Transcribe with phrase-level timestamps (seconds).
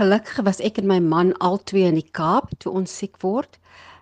[0.00, 3.58] Gelukkig was ek en my man albei in die Kaap toe ons siek word.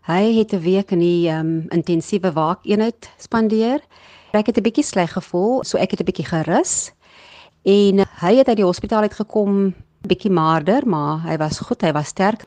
[0.06, 3.82] Hy het 'n week in die um, intensiewe waakeenheid spandeer.
[4.30, 6.92] Ek het 'n bietjie sleg gevoel, so ek het 'n bietjie gerus.
[7.66, 9.74] En hy het uit die hospitaal uit gekom,
[10.06, 12.46] bietjie maarder, maar hy was goed, hy was sterk.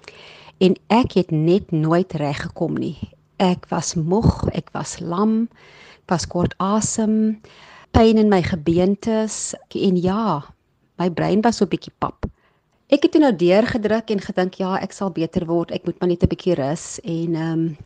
[0.61, 2.95] En ek het net nooit reg gekom nie.
[3.37, 5.49] Ek was moeg, ek was lam,
[6.07, 7.41] ek was kort asem,
[7.91, 10.41] pyn in my gebeentes en ja,
[10.97, 12.31] my brein was so bietjie pap.
[12.91, 15.69] Ek het toe nou deurgedruk en gedink ja, ek sal beter word.
[15.71, 17.77] Ek moet maar net 'n bietjie rus en ehm um,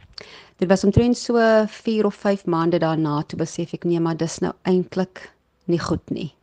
[0.57, 1.38] dit was omtrent so
[1.70, 5.30] 4 of 5 maande daarna toe besef ek nee, maar dis nou eintlik
[5.67, 6.33] nie goed nie.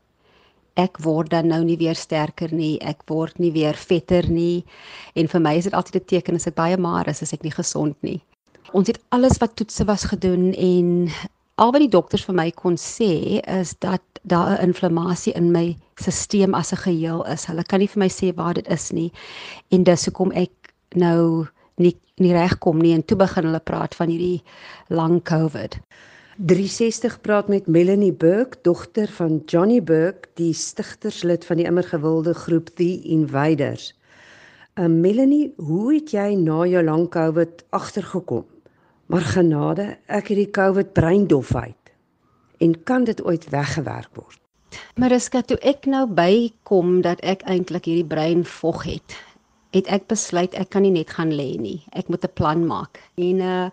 [0.76, 2.78] Ek word dan nou nie weer sterker nie.
[2.80, 4.64] Ek word nie weer vetter nie.
[5.14, 7.42] En vir my is dit altyd 'n teken as ek baie maar is, as ek
[7.42, 8.22] nie gesond nie.
[8.72, 11.10] Ons het alles wat toetse was gedoen en
[11.56, 15.76] al wat die dokters vir my kon sê is dat daar 'n inflammasie in my
[16.10, 17.46] stelsel as 'n geheel is.
[17.46, 19.12] Hulle kan nie vir my sê waar dit is nie.
[19.70, 20.50] En dis hoekom ek
[20.94, 24.42] nou nie nie regkom nie en toe begin hulle praat van hierdie
[24.88, 25.78] lang COVID.
[26.36, 32.72] 360 praat met Melanie Burke, dogter van Johnny Burke, die stigterslid van die immergewilde groep
[32.80, 33.92] The Invaders.
[34.74, 38.46] Uh, Melanie, hoe het jy na jou lang COVID agtergekom?
[39.12, 41.76] Maar genade, ek het die COVID breindofheid
[42.62, 44.41] en kan dit ooit weggewerk word?
[44.96, 49.16] Mariska, toe ek nou bykom dat ek eintlik hierdie breinvog het,
[49.72, 51.80] het ek besluit ek kan nie net gaan lê nie.
[51.92, 53.00] Ek moet 'n plan maak.
[53.16, 53.70] En uh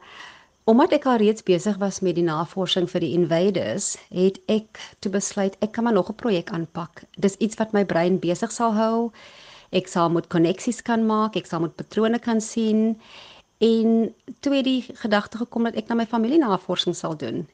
[0.70, 5.12] omdat ek al reeds besig was met die navorsing vir die invaders, het ek toe
[5.12, 7.04] besluit ek kan maar nog 'n projek aanpak.
[7.18, 9.12] Dis iets wat my brein besig sal hou.
[9.72, 13.02] Ek sal moet koneksies kan maak, ek sal moet patrone kan sien.
[13.58, 17.48] En toe het die gedagte gekom dat ek na my familie navorsing sal doen.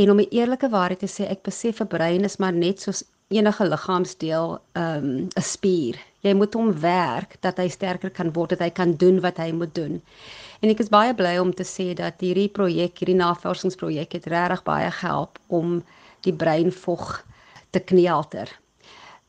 [0.00, 3.02] En om 'n eerlike waarheid te sê, ek besef 'n brein is maar net soos
[3.28, 5.96] enige liggaamsdeel, ehm, 'n um, spier.
[6.20, 9.50] Jy moet hom werk dat hy sterker kan word, dat hy kan doen wat hy
[9.52, 10.02] moet doen.
[10.60, 14.62] En ek is baie bly om te sê dat hierdie projek, hierdie navorsingsprojek het regtig
[14.62, 15.84] baie gehelp om
[16.20, 17.24] die breinvog
[17.70, 18.58] te kneelter.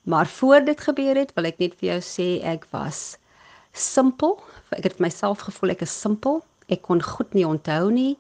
[0.02, 3.18] Maar voor dit gebeur het, wil ek net vir jou sê ek was
[3.72, 4.44] simpel.
[4.70, 8.16] Ek het myself gevoel ek is simpel ek kon goed nie onthou nie.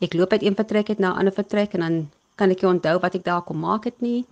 [0.00, 1.96] Ek loop uit een vertrek uit na 'n ander vertrek en dan
[2.36, 4.24] kan ek nie onthou wat ek daar kom maak het nie.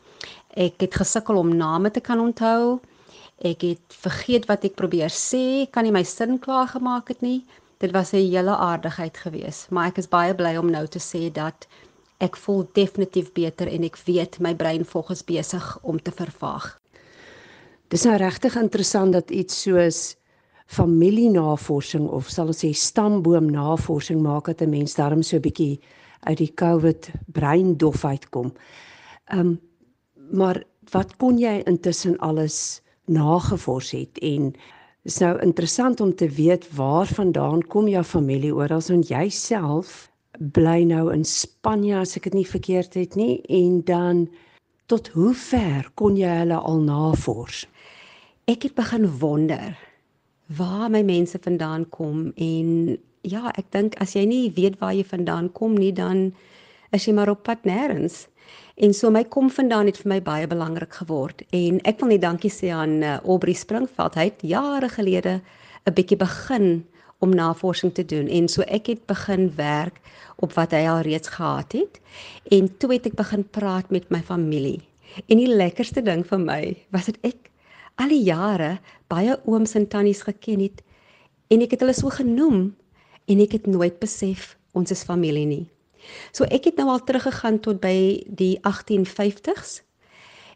[0.57, 2.81] Ek het gesukkel om name te kan onthou.
[3.43, 7.45] Ek het vergeet wat ek probeer sê, kan nie my sin klaar gemaak het nie.
[7.79, 11.33] Dit was 'n hele aardigheid geweest, maar ek is baie bly om nou te sê
[11.33, 11.67] dat
[12.21, 16.79] ek voel definitief beter en ek weet my brein volgens besig om te vervaag.
[17.89, 20.17] Dis nou regtig interessant dat iets soos
[20.67, 25.81] familienavorsing of sal ons sê stamboomnavorsing maak dat 'n mens darm so 'n bietjie
[26.21, 28.53] uit die COVID breindof uitkom.
[29.31, 29.61] Ehm um,
[30.31, 34.55] maar wat kon jy intussen alles nagevors het en
[35.05, 40.83] is nou interessant om te weet waarvandaan kom jou familie oral want jy self bly
[40.85, 44.29] nou in Spanje as ek dit nie verkeerd het nie en dan
[44.87, 47.65] tot hoe ver kon jy hulle al navors?
[48.51, 49.77] Ek het begin wonder
[50.47, 55.05] waar my mense vandaan kom en ja, ek dink as jy nie weet waar jy
[55.09, 56.33] vandaan kom nie, dan
[56.93, 58.27] is jy maar op pad nêrens.
[58.77, 62.25] En so my kom vandaan het vir my baie belangrik geword en ek wil net
[62.25, 64.19] dankie sê aan uh, Aubrey Springveld.
[64.19, 65.41] Hy het jare gelede
[65.87, 66.85] 'n bietjie begin
[67.25, 70.01] om navorsing te doen en so ek het begin werk
[70.37, 72.01] op wat hy al reeds gehad het
[72.51, 74.83] en toe het ek begin praat met my familie.
[75.29, 77.51] En die lekkerste ding vir my was dit ek
[78.01, 78.79] al die jare
[79.13, 80.83] baie ooms en tannies geken het
[81.53, 82.75] en ek het hulle so genoem
[83.31, 85.65] en ek het nooit besef ons is familie nie.
[86.35, 89.81] So ek het nou al teruggegaan tot by die 1850s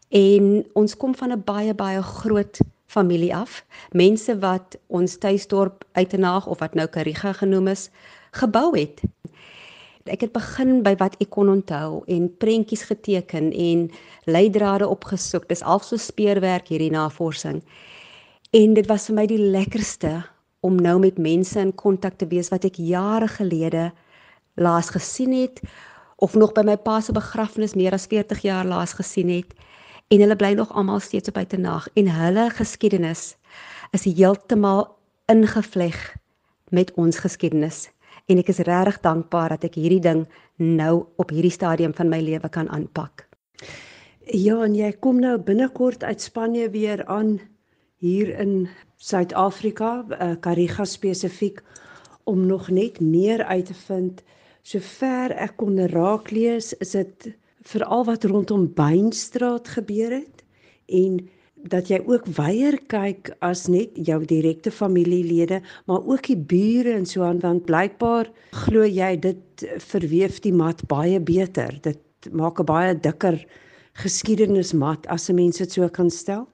[0.09, 3.63] en ons kom van 'n baie baie groot familie af.
[3.91, 7.89] Mense wat ons tuisdorp Uitenaag of wat nou Kariga genoem is,
[8.31, 9.01] gebou het
[10.09, 13.85] ek het begin by wat ek kon onthou en prentjies geteken en
[14.25, 15.47] leidrade opgesoek.
[15.49, 17.61] Dis al so speurwerk hierdie navorsing.
[18.51, 20.17] En dit was vir my die lekkerste
[20.65, 23.89] om nou met mense in kontak te wees wat ek jare gelede
[24.59, 25.61] laas gesien het
[26.19, 29.53] of nog by my pa se begrafnis meer as 40 jaar laas gesien het
[30.11, 33.35] en hulle bly nog almal steeds op buitenag en hulle geskiedenis
[33.95, 34.87] is heeltemal
[35.31, 35.97] ingevleg
[36.75, 37.87] met ons geskiedenis
[38.29, 40.25] en ek is regtig dankbaar dat ek hierdie ding
[40.61, 43.25] nou op hierdie stadium van my lewe kan aanpak.
[44.29, 47.39] Ja, en jy kom nou binnekort uit Spanje weer aan
[47.99, 48.69] hier in
[49.01, 51.63] Suid-Afrika, uh, Kariga spesifiek
[52.29, 54.21] om nog net meer uit te vind.
[54.61, 57.31] Sover ek kon raak lees, is dit
[57.65, 60.43] veral wat rondom Beinstraat gebeur het
[60.85, 61.19] en
[61.67, 67.05] dat jy ook weier kyk as net jou direkte familielede, maar ook die bure en
[67.05, 71.75] so aan want blykbaar glo jy dit verweef die mat baie beter.
[71.81, 71.99] Dit
[72.31, 73.45] maak 'n baie dikker
[73.93, 76.47] geskiedenismat as 'n mens dit so kan stel.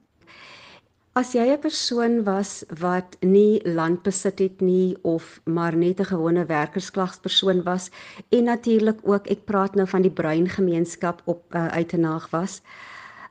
[1.16, 6.04] As jy 'n persoon was wat nie land besit het nie of maar net 'n
[6.04, 7.90] gewone werkersklagspersoon was
[8.28, 12.60] en natuurlik ook ek praat nou van die bruin gemeenskap op uh, uitenaag was,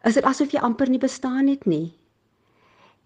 [0.05, 1.93] is dit asof jy amper nie bestaan het nie.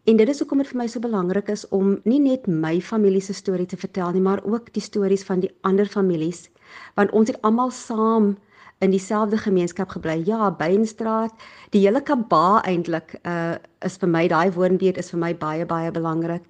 [0.09, 3.21] En dit is hoekom dit vir my so belangrik is om nie net my familie
[3.21, 6.47] se storie te vertel nie, maar ook die stories van die ander families,
[6.95, 8.33] want ons het almal saam
[8.79, 10.21] in dieselfde gemeenskap gebly.
[10.25, 11.33] Ja, Beinstraat,
[11.75, 15.91] die hele Kaba eintlik uh is vir my daai woonbeeld is vir my baie baie
[15.91, 16.43] belangrik.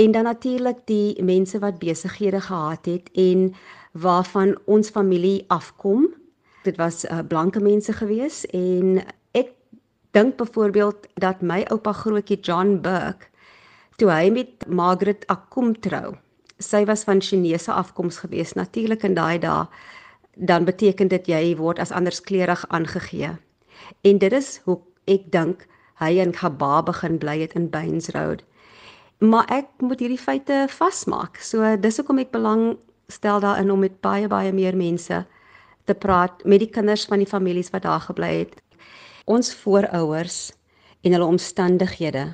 [0.00, 3.54] En dan natuurlik die mense wat besighede gehad het en
[3.92, 6.08] waarvan ons familie afkom.
[6.64, 9.04] Dit was uh, blanke mense gewees en
[10.14, 13.26] dink byvoorbeeld dat my oupa grootjie John Burke
[13.98, 16.14] toe hy met Margaret Akum trou.
[16.62, 19.66] Sy was van Chinese afkoms gewees natuurlik in daai dae
[20.34, 23.30] dan beteken dit jy word as anderskleurig aangegee.
[24.02, 24.80] En dit is hoe
[25.10, 25.66] ek dink
[26.02, 28.42] hy in Kaba begin bly het in Baines Road.
[29.22, 31.38] Maar ek moet hierdie feite vasmaak.
[31.38, 32.74] So dis hoekom ek belang
[33.08, 35.22] stel daarin om met baie baie meer mense
[35.84, 38.58] te praat met die kinders van die families wat daar gebly het
[39.24, 40.52] ons voorouers
[41.00, 42.24] en hulle omstandighede.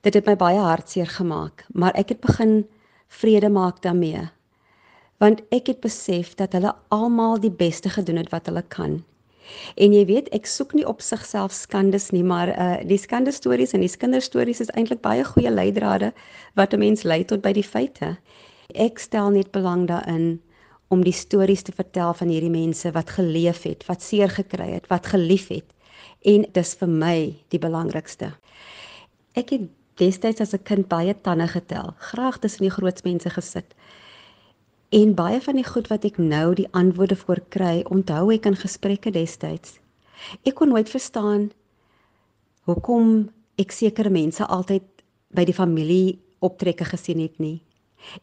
[0.00, 2.62] Dit het my baie hartseer gemaak, maar ek het begin
[3.20, 4.28] vrede maak daarmee.
[5.20, 9.02] Want ek het besef dat hulle almal die beste gedoen het wat hulle kan.
[9.76, 13.74] En jy weet, ek soek nie op sigself skandes nie, maar uh die skande stories
[13.76, 16.12] en die kinderstories is eintlik baie goeie leidrade
[16.56, 18.16] wat 'n mens lei tot by die feite.
[18.74, 20.40] Ek stel net belang daarin
[20.88, 24.86] om die stories te vertel van hierdie mense wat geleef het, wat seer gekry het,
[24.86, 25.66] wat gelief het
[26.22, 27.16] en dis vir my
[27.48, 28.32] die belangrikste.
[29.38, 29.68] Ek het
[30.00, 33.74] destyds as 'n kind baie tande getel, graag tussen die groot mense gesit.
[34.90, 38.56] En baie van die goed wat ek nou die antwoorde voor kry, onthou ek in
[38.56, 39.78] gesprekke destyds.
[40.44, 41.50] Ek kon nooit verstaan
[42.68, 44.82] hoekom ek sekere mense altyd
[45.34, 47.62] by die familie optrekke gesien het nie.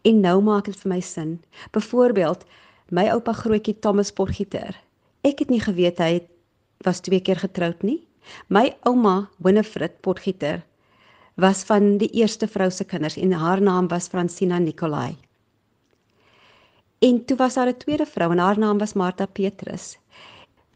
[0.02, 1.40] En nou maak dit vir my sin.
[1.72, 2.46] Byvoorbeeld,
[2.90, 4.76] my oupa grootjie Thomas Potgieter.
[5.24, 6.30] Ek het nie geweet hy het
[6.86, 8.02] was twee keer getroud nie.
[8.48, 10.64] My ouma, Winifred Potgieter,
[11.38, 15.16] was van die eerste vrou se kinders en haar naam was Francina Nicolai.
[17.00, 19.98] En toe was daar 'n tweede vrou en haar naam was Martha Petrus.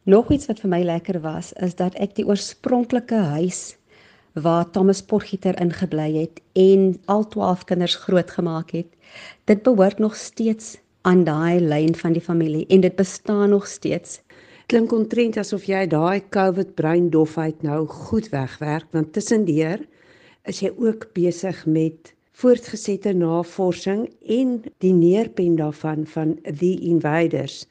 [0.03, 3.77] Nog iets wat vir my lekker was, is dat ek die oorspronklike huis
[4.33, 8.87] waar Thomas Potgieter ingebly het en al 12 kinders grootgemaak het,
[9.45, 14.21] dit behoort nog steeds aan daai lyn van die familie en dit bestaan nog steeds
[14.71, 19.81] klink ontrent asof jy daai COVID brein dofheid nou goed wegwerk want tussendeur
[20.47, 24.05] is jy ook besig met voortgesette navorsing
[24.37, 27.65] en die neerpen daarvan van The Invaders.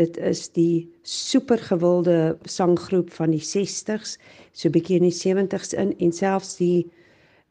[0.00, 4.16] Dit is die supergewilde sanggroep van die 60s,
[4.56, 6.86] so bietjie in die 70s in en selfs die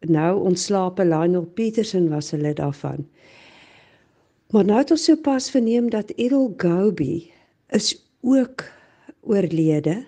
[0.10, 3.06] nou ontslape Lionel Petersen was hulle daarvan.
[4.50, 7.28] Maar nou het ons sopas verneem dat Edel Gobi
[7.78, 7.94] is
[8.26, 8.66] ook
[9.28, 10.06] oorlede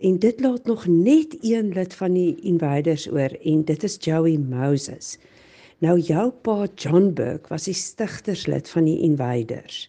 [0.00, 4.38] en dit laat nog net een lid van die invaders oor en dit is Joey
[4.38, 5.18] Moses.
[5.78, 9.88] Nou jou pa John Burke was die stigterslid van die invaders.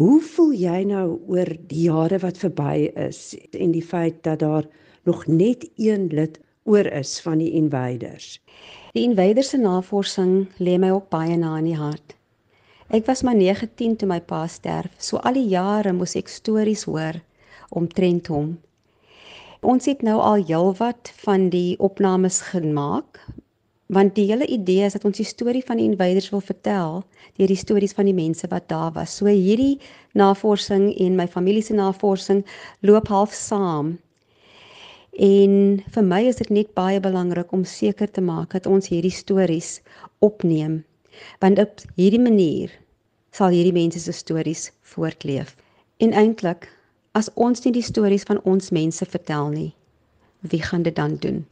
[0.00, 4.66] Hoe voel jy nou oor die jare wat verby is en die feit dat daar
[5.04, 8.40] nog net een lid oor is van die invaders?
[8.96, 12.16] Die invaders se navorsing lê my ook baie na in die hart.
[12.88, 14.92] Ek was maar 19 toe my pa sterf.
[14.98, 17.20] So al die jare moes ek stories hoor
[17.74, 18.54] omtrent hom.
[19.64, 23.20] Ons het nou al heelwat van die opnames gemaak
[23.94, 27.02] want die hele idee is dat ons die storie van die invaders wil vertel
[27.36, 29.16] deur die stories van die mense wat daar was.
[29.18, 29.78] So hierdie
[30.16, 32.44] navorsing en my familie se navorsing
[32.80, 33.98] loop half saam.
[35.14, 39.14] En vir my is dit net baie belangrik om seker te maak dat ons hierdie
[39.14, 39.78] stories
[40.18, 40.82] opneem
[41.38, 42.72] want op hierdie manier
[43.34, 45.54] sal hierdie mense se stories voortleef.
[46.02, 46.66] En eintlik
[47.14, 49.68] As ons nie die stories van ons mense vertel nie,
[50.42, 51.44] wie gaan dit dan doen?